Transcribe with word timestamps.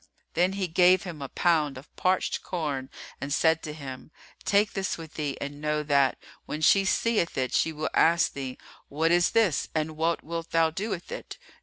Then 0.33 0.53
he 0.53 0.67
gave 0.67 1.03
him 1.03 1.21
a 1.21 1.29
pound 1.29 1.77
of 1.77 1.95
parched 1.95 2.41
corn[FN#344] 2.41 2.89
and 3.21 3.31
said 3.31 3.61
to 3.61 3.71
him, 3.71 4.09
"Take 4.43 4.73
this 4.73 4.97
with 4.97 5.13
thee 5.13 5.37
and 5.39 5.61
know 5.61 5.83
that, 5.83 6.17
when 6.47 6.61
she 6.61 6.85
seeth 6.85 7.37
it, 7.37 7.53
she 7.53 7.71
will 7.71 7.91
ask 7.93 8.33
thee, 8.33 8.57
'What 8.89 9.11
is 9.11 9.29
this 9.29 9.69
and 9.75 9.95
what 9.95 10.23
wilt 10.23 10.49
thou 10.49 10.71
do 10.71 10.89
with 10.89 11.11
it? 11.11 11.37